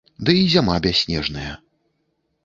[0.27, 1.51] Ды й зіма бясснежная!